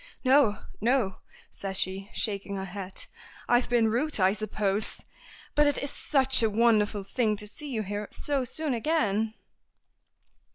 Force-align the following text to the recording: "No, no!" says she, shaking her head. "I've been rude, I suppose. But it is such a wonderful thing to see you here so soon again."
"No, 0.23 0.57
no!" 0.81 1.17
says 1.51 1.77
she, 1.77 2.09
shaking 2.11 2.55
her 2.55 2.65
head. 2.65 3.05
"I've 3.47 3.69
been 3.69 3.87
rude, 3.87 4.19
I 4.19 4.33
suppose. 4.33 5.01
But 5.53 5.67
it 5.67 5.77
is 5.77 5.91
such 5.93 6.41
a 6.41 6.49
wonderful 6.49 7.03
thing 7.03 7.35
to 7.37 7.45
see 7.45 7.69
you 7.69 7.83
here 7.83 8.07
so 8.11 8.43
soon 8.43 8.73
again." 8.73 9.35